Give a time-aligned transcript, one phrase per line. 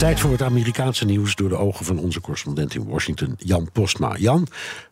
[0.00, 4.16] Tijd voor het Amerikaanse nieuws door de ogen van onze correspondent in Washington, Jan Postma.
[4.16, 4.46] Jan,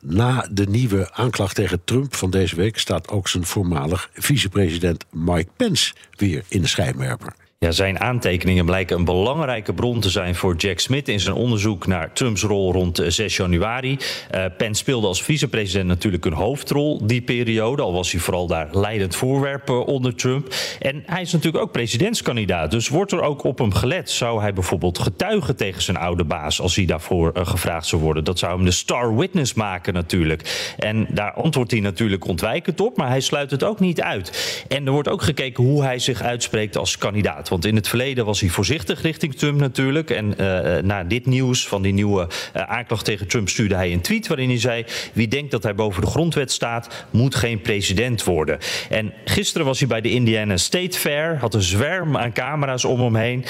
[0.00, 5.50] na de nieuwe aanklacht tegen Trump van deze week staat ook zijn voormalig vicepresident Mike
[5.56, 7.34] Pence weer in de schijnwerper.
[7.62, 11.86] Ja, zijn aantekeningen blijken een belangrijke bron te zijn voor Jack Smith in zijn onderzoek
[11.86, 13.98] naar Trumps rol rond 6 januari.
[14.34, 18.68] Uh, Pence speelde als vicepresident natuurlijk een hoofdrol die periode, al was hij vooral daar
[18.70, 20.54] leidend voorwerp onder Trump.
[20.78, 24.10] En hij is natuurlijk ook presidentskandidaat, dus wordt er ook op hem gelet.
[24.10, 28.24] Zou hij bijvoorbeeld getuigen tegen zijn oude baas als hij daarvoor uh, gevraagd zou worden?
[28.24, 30.74] Dat zou hem de star witness maken natuurlijk.
[30.78, 34.64] En daar antwoordt hij natuurlijk ontwijkend op, maar hij sluit het ook niet uit.
[34.68, 37.50] En er wordt ook gekeken hoe hij zich uitspreekt als kandidaat.
[37.52, 40.10] Want in het verleden was hij voorzichtig richting Trump natuurlijk.
[40.10, 44.00] En uh, na dit nieuws van die nieuwe uh, aanklacht tegen Trump stuurde hij een
[44.00, 48.24] tweet waarin hij zei: Wie denkt dat hij boven de grondwet staat, moet geen president
[48.24, 48.58] worden.
[48.90, 53.00] En gisteren was hij bij de Indiana State Fair, had een zwerm aan camera's om
[53.00, 53.44] hem heen.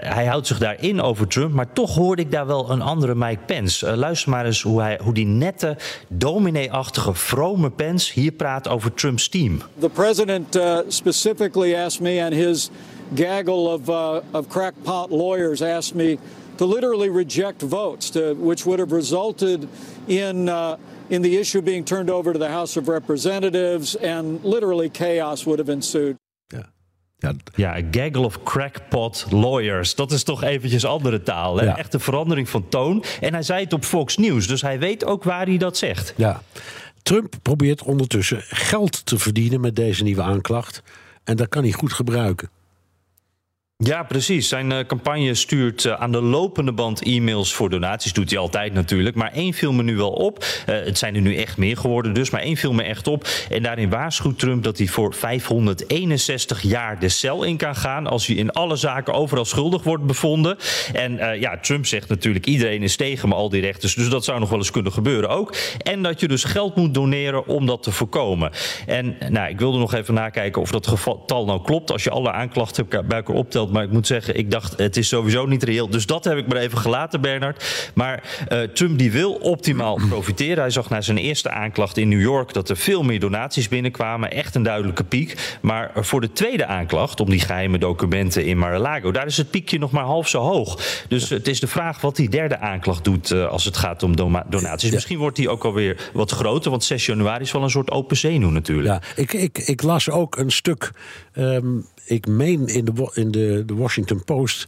[0.00, 3.42] Hij houdt zich daarin over Trump, maar toch hoorde ik daar wel een andere Mike
[3.46, 3.96] Pence.
[3.96, 5.76] luister maar eens hoe, hij, hoe die nette,
[6.08, 9.60] dominee-achtige, vrome Pence hier praat over Trumps team.
[9.78, 10.58] The president
[10.88, 12.70] specifically asked me and his
[13.14, 16.18] gaggle of, uh, of crackpot lawyers asked me
[16.56, 19.68] to literally reject votes, to, which would have resulted
[20.06, 20.76] in, uh,
[21.08, 25.58] in the issue being turned over to the House of Representatives, and literally chaos would
[25.58, 26.16] have ensued.
[27.18, 27.34] Ja.
[27.54, 29.94] ja, a gaggle of crackpot lawyers.
[29.94, 31.56] Dat is toch eventjes andere taal.
[31.56, 31.64] Hè?
[31.64, 31.76] Ja.
[31.76, 33.04] Echt een verandering van toon.
[33.20, 36.14] En hij zei het op Fox News, dus hij weet ook waar hij dat zegt.
[36.16, 36.42] Ja.
[37.02, 40.82] Trump probeert ondertussen geld te verdienen met deze nieuwe aanklacht.
[41.24, 42.50] En dat kan hij goed gebruiken.
[43.76, 44.48] Ja, precies.
[44.48, 48.12] Zijn uh, campagne stuurt uh, aan de lopende band e-mails voor donaties.
[48.12, 49.16] Doet hij altijd natuurlijk.
[49.16, 50.38] Maar één viel me nu wel op.
[50.38, 52.30] Uh, het zijn er nu echt meer geworden dus.
[52.30, 53.28] Maar één viel me echt op.
[53.50, 58.06] En daarin waarschuwt Trump dat hij voor 561 jaar de cel in kan gaan.
[58.06, 60.56] Als hij in alle zaken overal schuldig wordt bevonden.
[60.92, 63.94] En ja, Trump zegt natuurlijk iedereen is tegen me, al die rechters.
[63.94, 65.56] Dus dat zou nog wel eens kunnen gebeuren ook.
[65.78, 68.50] En dat je dus geld moet doneren om dat te voorkomen.
[68.86, 71.90] En nou, ik wilde nog even nakijken of dat getal nou klopt.
[71.90, 75.08] Als je alle aanklachten bij elkaar optelt maar ik moet zeggen, ik dacht, het is
[75.08, 75.88] sowieso niet reëel.
[75.88, 77.90] Dus dat heb ik maar even gelaten, Bernard.
[77.94, 80.58] Maar uh, Trump die wil optimaal profiteren.
[80.58, 84.30] Hij zag na zijn eerste aanklacht in New York dat er veel meer donaties binnenkwamen.
[84.30, 85.58] Echt een duidelijke piek.
[85.62, 89.78] Maar voor de tweede aanklacht, om die geheime documenten in Mar-a-Lago, daar is het piekje
[89.78, 91.04] nog maar half zo hoog.
[91.08, 94.16] Dus het is de vraag wat die derde aanklacht doet uh, als het gaat om
[94.48, 94.88] donaties.
[94.88, 94.94] Ja.
[94.94, 98.16] Misschien wordt die ook alweer wat groter, want 6 januari is wel een soort open
[98.16, 98.88] zenuw natuurlijk.
[98.88, 100.90] Ja, ik, ik, ik las ook een stuk.
[101.34, 104.66] Um ik meen in de, in de, de Washington Post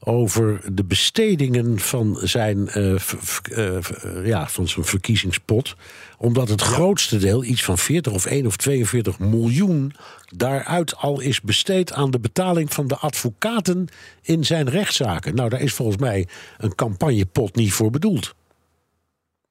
[0.00, 2.94] over de bestedingen van zijn, uh,
[3.50, 3.78] uh,
[4.24, 5.76] ja, van zijn verkiezingspot.
[6.18, 9.92] Omdat het grootste deel, iets van 40 of 1 of 42 miljoen,
[10.36, 13.88] daaruit al is besteed aan de betaling van de advocaten
[14.22, 15.34] in zijn rechtszaken.
[15.34, 16.26] Nou, daar is volgens mij
[16.58, 18.34] een campagnepot niet voor bedoeld.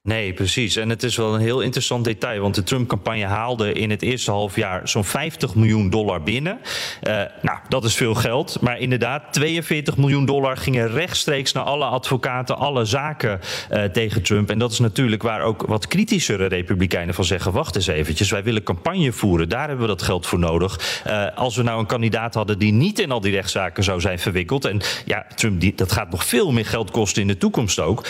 [0.08, 0.76] Nee, precies.
[0.76, 2.40] En het is wel een heel interessant detail.
[2.40, 6.58] Want de Trump-campagne haalde in het eerste halfjaar zo'n 50 miljoen dollar binnen.
[7.02, 8.60] Uh, nou, dat is veel geld.
[8.60, 14.50] Maar inderdaad, 42 miljoen dollar gingen rechtstreeks naar alle advocaten, alle zaken uh, tegen Trump.
[14.50, 18.42] En dat is natuurlijk waar ook wat kritischere republikeinen van zeggen: wacht eens eventjes, wij
[18.42, 19.48] willen campagne voeren.
[19.48, 21.02] Daar hebben we dat geld voor nodig.
[21.06, 24.18] Uh, als we nou een kandidaat hadden die niet in al die rechtszaken zou zijn
[24.18, 24.64] verwikkeld.
[24.64, 28.06] En ja, Trump, die, dat gaat nog veel meer geld kosten in de toekomst ook.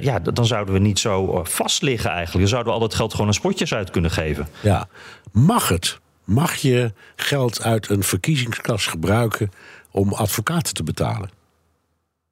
[0.00, 2.38] ja, dan zouden we niet zo vast liggen eigenlijk.
[2.38, 4.48] Dan zouden we al dat geld gewoon aan spotjes uit kunnen geven.
[4.60, 4.88] Ja,
[5.32, 5.98] mag het?
[6.24, 9.50] Mag je geld uit een verkiezingskas gebruiken
[9.90, 11.30] om advocaten te betalen?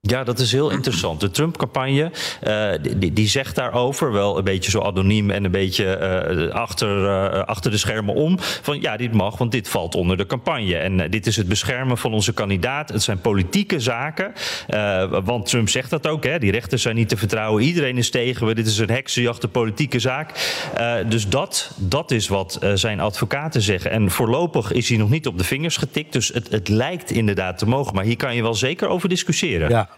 [0.07, 1.21] Ja, dat is heel interessant.
[1.21, 2.11] De Trump-campagne
[2.47, 5.99] uh, die, die, zegt daarover, wel een beetje zo anoniem en een beetje
[6.47, 8.37] uh, achter, uh, achter de schermen om.
[8.39, 10.77] Van ja, dit mag, want dit valt onder de campagne.
[10.77, 12.89] En dit is het beschermen van onze kandidaat.
[12.89, 14.33] Het zijn politieke zaken.
[15.25, 16.39] want Trump zegt dat ook, hè.
[16.39, 17.63] die rechters zijn niet te vertrouwen.
[17.63, 18.55] Iedereen is tegen we.
[18.55, 20.31] Dit is een heksenjacht, een politieke zaak.
[21.09, 23.91] dus dat, dat is wat zijn advocaten zeggen.
[23.91, 26.13] En voorlopig is hij nog niet op de vingers getikt.
[26.13, 27.95] Dus het, het lijkt inderdaad te mogen.
[27.95, 29.69] Maar hier kan je wel zeker over discussiëren.
[29.69, 29.89] Ja.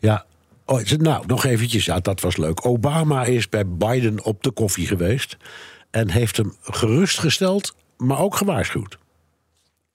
[0.00, 0.24] Ja,
[0.64, 1.84] oh, nou, nog eventjes.
[1.84, 2.66] Ja, dat was leuk.
[2.66, 5.36] Obama is bij Biden op de koffie geweest.
[5.90, 8.98] En heeft hem gerustgesteld, maar ook gewaarschuwd.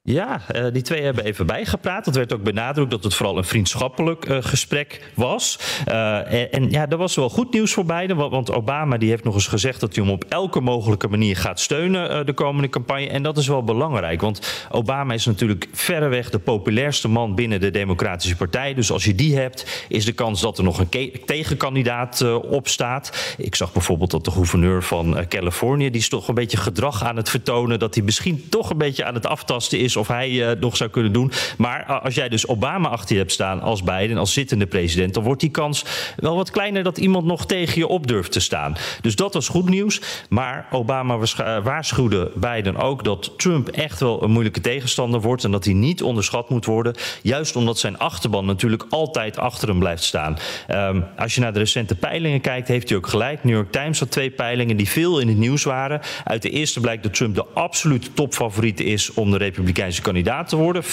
[0.08, 2.06] Ja, uh, die twee hebben even bijgepraat.
[2.06, 5.58] Het werd ook benadrukt dat het vooral een vriendschappelijk uh, gesprek was.
[5.88, 8.16] Uh, en, ja, er was wel goed nieuws voor beiden.
[8.30, 11.60] Want Obama die heeft nog eens gezegd dat hij hem op elke mogelijke manier gaat
[11.60, 13.08] steunen de komende campagne.
[13.08, 14.20] En dat is wel belangrijk.
[14.20, 18.74] Want Obama is natuurlijk verreweg de populairste man binnen de Democratische Partij.
[18.74, 23.34] Dus als je die hebt, is de kans dat er nog een tegenkandidaat op staat.
[23.38, 27.16] Ik zag bijvoorbeeld dat de gouverneur van Californië, die is toch een beetje gedrag aan
[27.16, 27.78] het vertonen.
[27.78, 30.90] Dat hij misschien toch een beetje aan het aftasten is of hij uh, nog zou
[30.90, 31.32] kunnen doen.
[31.56, 35.14] Maar uh, als jij dus Obama achter je hebt staan als Biden, als zittende president,
[35.14, 35.84] dan wordt die kans
[36.16, 38.76] wel wat kleiner dat iemand nog tegen je op durft te staan.
[39.00, 40.00] Dus dat was goed nieuws.
[40.28, 41.18] Maar Obama
[41.62, 46.02] waarschuwde Biden ook dat Trump echt wel een moeilijke tegenstander wordt en dat hij niet
[46.02, 46.94] onderschat moet worden.
[47.22, 50.36] Juist omdat zijn achterban natuurlijk altijd achter hem blijft staan.
[50.70, 53.44] Um, als je naar de recente peilingen kijkt, heeft hij ook gelijk.
[53.44, 56.00] New York Times had twee peilingen die veel in het nieuws waren.
[56.24, 60.56] Uit de eerste blijkt dat Trump de absolute topfavoriet is om de Republikeinen Kandidaat te
[60.56, 60.82] worden.
[60.84, 60.86] 54%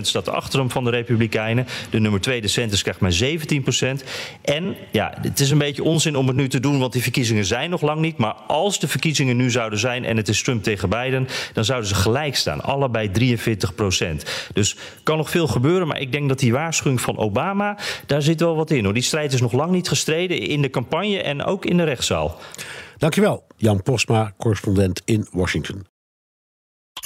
[0.00, 1.66] staat achter hem van de Republikeinen.
[1.90, 3.12] De nummer 2, de Sanders, krijgt maar
[4.02, 4.04] 17%.
[4.42, 7.44] En ja, het is een beetje onzin om het nu te doen, want die verkiezingen
[7.44, 8.16] zijn nog lang niet.
[8.16, 11.88] Maar als de verkiezingen nu zouden zijn en het is Trump tegen Biden, dan zouden
[11.88, 12.62] ze gelijk staan.
[12.62, 14.24] Allebei 43%.
[14.52, 18.40] Dus kan nog veel gebeuren, maar ik denk dat die waarschuwing van Obama, daar zit
[18.40, 18.84] wel wat in.
[18.84, 18.94] Hoor.
[18.94, 22.38] Die strijd is nog lang niet gestreden in de campagne en ook in de rechtszaal.
[22.98, 25.89] Dankjewel, Jan Postma, correspondent in Washington.